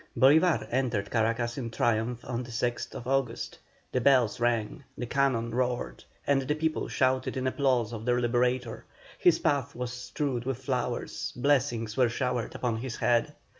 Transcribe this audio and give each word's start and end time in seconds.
Bolívar 0.17 0.67
entered 0.71 1.11
Caracas 1.11 1.59
in 1.59 1.69
triumph 1.69 2.25
on 2.25 2.41
the 2.41 2.49
6th 2.49 3.05
August; 3.05 3.59
the 3.91 4.01
bells 4.01 4.39
rang, 4.39 4.83
the 4.97 5.05
cannon 5.05 5.51
roared, 5.53 6.03
and 6.25 6.41
the 6.41 6.55
people 6.55 6.87
shouted 6.87 7.37
in 7.37 7.45
applause 7.45 7.93
of 7.93 8.03
their 8.03 8.19
liberator; 8.19 8.83
his 9.19 9.37
path 9.37 9.75
was 9.75 9.93
strewed 9.93 10.43
with 10.43 10.57
flowers, 10.57 11.31
blessings 11.35 11.95
were 11.95 12.09
showered 12.09 12.55
upon 12.55 12.77
his 12.77 12.95
head. 12.95 13.35